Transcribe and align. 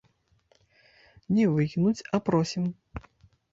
Не 1.35 1.45
выкінуць, 1.59 2.05
а 2.15 2.23
просім. 2.33 2.63